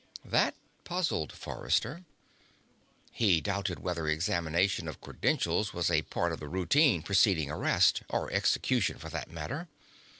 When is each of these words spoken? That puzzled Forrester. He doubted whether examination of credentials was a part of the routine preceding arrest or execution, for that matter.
That 0.25 0.55
puzzled 0.83 1.31
Forrester. 1.31 2.05
He 3.11 3.39
doubted 3.39 3.77
whether 3.77 4.07
examination 4.07 4.87
of 4.87 4.99
credentials 4.99 5.75
was 5.75 5.91
a 5.91 6.01
part 6.01 6.31
of 6.33 6.39
the 6.39 6.47
routine 6.49 7.03
preceding 7.03 7.51
arrest 7.51 8.01
or 8.09 8.33
execution, 8.33 8.97
for 8.97 9.09
that 9.11 9.29
matter. 9.29 9.67